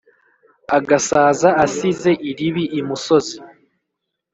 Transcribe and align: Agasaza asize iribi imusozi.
Agasaza 0.77 1.49
asize 1.65 2.11
iribi 2.29 2.63
imusozi. 2.79 3.37